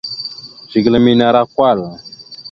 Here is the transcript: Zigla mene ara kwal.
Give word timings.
Zigla 0.71 0.97
mene 1.03 1.23
ara 1.29 1.41
kwal. 1.53 1.79